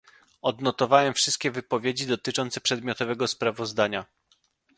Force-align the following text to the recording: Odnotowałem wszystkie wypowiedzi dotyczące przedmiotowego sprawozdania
Odnotowałem 0.41 1.13
wszystkie 1.13 1.51
wypowiedzi 1.51 2.07
dotyczące 2.07 2.61
przedmiotowego 2.61 3.27
sprawozdania 3.27 4.05